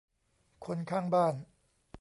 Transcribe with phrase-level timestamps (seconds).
[0.65, 1.35] คนข้างบ้าน